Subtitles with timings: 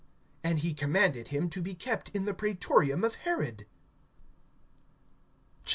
[0.43, 3.67] And he commanded him to be kept in the praetorium of Herod.
[5.65, 5.69] XXIV.